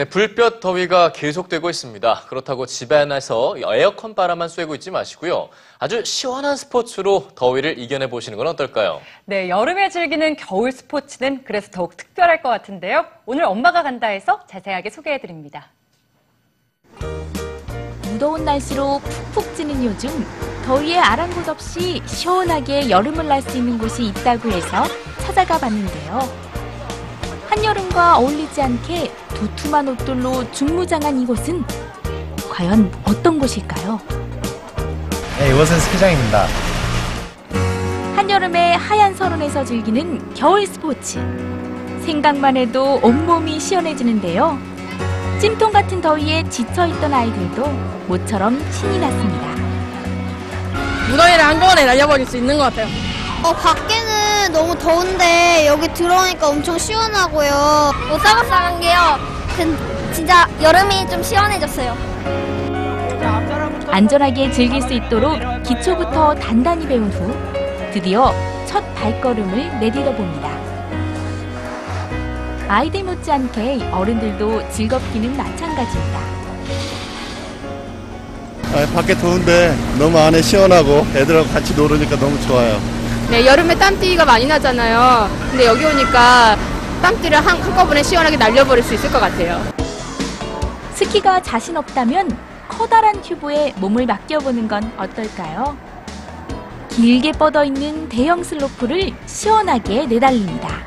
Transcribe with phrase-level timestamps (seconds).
[0.00, 2.22] 네, 불볕 더위가 계속되고 있습니다.
[2.26, 5.50] 그렇다고 집에 안에서 에어컨 바람만 쐬고 있지 마시고요.
[5.78, 9.02] 아주 시원한 스포츠로 더위를 이겨내 보시는 건 어떨까요?
[9.26, 13.04] 네, 여름에 즐기는 겨울 스포츠는 그래서 더욱 특별할 것 같은데요.
[13.26, 15.68] 오늘 엄마가 간다 해서 자세하게 소개해 드립니다.
[18.04, 19.02] 무더운 날씨로
[19.34, 20.08] 푹푹 찌는 요즘
[20.64, 24.82] 더위에 아랑곳 없이 시원하게 여름을 날 수 있는 곳이 있다고 해서
[25.18, 26.49] 찾아가 봤는데요.
[27.50, 31.64] 한여름과 어울리지 않게 두툼한 옷들로 중무장한 이곳은
[32.48, 34.00] 과연 어떤 곳일까요?
[35.38, 36.46] 네, 이곳은 스키장입니다.
[38.14, 41.18] 한여름에 하얀 설원에서 즐기는 겨울 스포츠.
[42.04, 44.56] 생각만 해도 온몸이 시원해지는데요.
[45.40, 47.66] 찜통 같은 더위에 지쳐있던 아이들도
[48.06, 49.46] 모처럼 신이 났습니다.
[51.10, 52.86] 무더위를 한꺼번에 날려버릴 수 있는 것 같아요.
[53.42, 53.99] 어, 밖에
[54.50, 57.92] 는 너무 더운데 여기 들어오니까 엄청 시원하고요.
[58.12, 58.98] 오싹오싹한 게요.
[59.56, 61.96] 그, 진짜 여름이 좀 시원해졌어요.
[63.88, 67.32] 안전하게 즐길 수 있도록 기초부터 단단히 배운 후
[67.92, 68.34] 드디어
[68.66, 70.50] 첫 발걸음을 내디뎌 봅니다.
[72.68, 76.18] 아이들 못지않게 어른들도 즐겁기는 마찬가지입니다.
[78.72, 82.99] 아, 밖에 더운데 너무 안에 시원하고 애들하고 같이 놀으니까 너무 좋아요.
[83.30, 85.30] 네, 여름에 땀띠가 많이 나잖아요.
[85.50, 86.58] 근데 여기 오니까
[87.00, 89.62] 땀띠를 한, 한꺼번에 시원하게 날려버릴 수 있을 것 같아요.
[90.94, 92.36] 스키가 자신 없다면
[92.68, 95.76] 커다란 튜브에 몸을 맡겨보는 건 어떨까요?
[96.88, 100.80] 길게 뻗어 있는 대형 슬로프를 시원하게 내달립니다.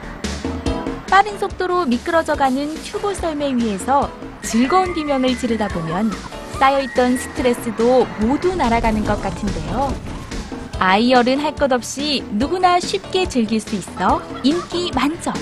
[1.10, 6.12] 빠른 속도로 미끄러져가는 튜브 썰매 위에서 즐거운 비명을 지르다 보면
[6.60, 10.13] 쌓여있던 스트레스도 모두 날아가는 것 같은데요.
[10.80, 15.34] 아이 어른 할것 없이 누구나 쉽게 즐길 수 있어 인기 만점.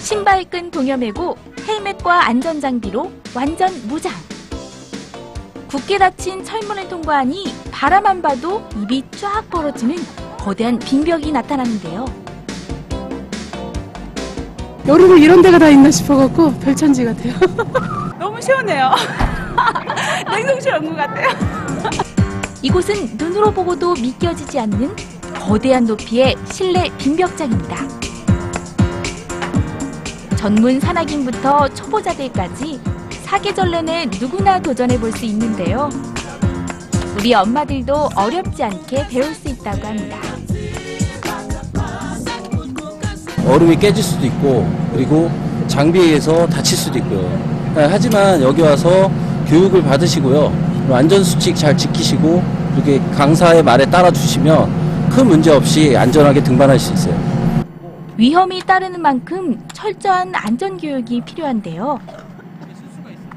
[0.00, 4.12] 신발끈 동여매고 헬멧과 안전장비로 완전 무장.
[5.68, 9.96] 굳게 닫힌 철문을 통과하니 바라만 봐도 입이 쫙 벌어지는
[10.38, 12.04] 거대한 빙벽이 나타나는데요.
[14.86, 17.34] 여름에 이런 데가 다 있나 싶어갖고 별천지 같아요.
[18.20, 18.92] 너무 시원해요.
[20.30, 21.65] 냉동실 온 것 같아요.
[22.70, 24.90] 이곳은 눈으로 보고도 믿겨지지 않는
[25.46, 27.76] 거대한 높이의 실내 빙벽장입니다.
[30.34, 32.80] 전문 산악인부터 초보자들까지
[33.22, 35.88] 사계절 내내 누구나 도전해 볼 수 있는데요.
[37.16, 40.16] 우리 엄마들도 어렵지 않게 배울 수 있다고 합니다.
[43.46, 45.30] 얼음이 깨질 수도 있고 그리고
[45.68, 47.20] 장비에 의해서 다칠 수도 있고요.
[47.76, 49.08] 네, 하지만 여기 와서
[49.46, 50.65] 교육을 받으시고요.
[50.94, 52.42] 안전수칙 잘 지키시고
[52.74, 57.16] 이렇게 강사의 말에 따라 주시면 큰 문제 없이 안전하게 등반할 수 있어요.
[58.16, 61.98] 위험이 따르는 만큼 철저한 안전교육이 필요한데요.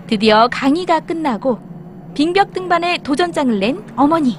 [0.08, 1.60] 드디어 강의가 끝나고
[2.14, 4.38] 빙벽 등반에 도전장을 낸 어머니.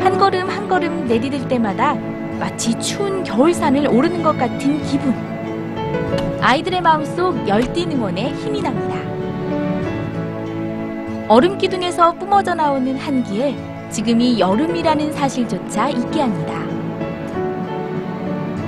[0.00, 1.94] 한 걸음 한 걸음 내디딜 때마다
[2.38, 5.14] 마치 추운 겨울산을 오르는 것 같은 기분.
[6.40, 9.09] 아이들의 마음속 열띤 응원에 힘이 납니다.
[11.30, 13.56] 얼음 기둥에서 뿜어져 나오는 한기에
[13.92, 16.54] 지금이 여름이라는 사실조차 잊게 합니다.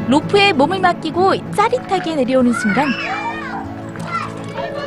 [0.07, 2.87] 로프에 몸을 맡기고 짜릿하게 내려오는 순간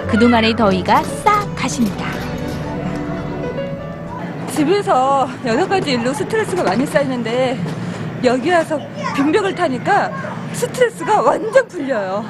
[0.07, 2.05] 그동안의 더위가 싹 가십니다.
[4.53, 7.59] 집에서 여러 가지 일로 스트레스가 많이 쌓이는데
[8.23, 8.79] 여기 와서
[9.17, 10.13] 빙벽을 타니까
[10.53, 12.23] 스트레스가 완전 풀려요.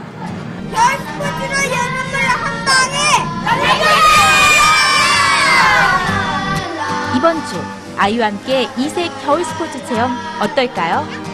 [7.16, 7.56] 이번 주
[7.98, 10.12] 아이와 함께 이색 겨울 스포츠 체험
[10.42, 11.25] 어떨까요?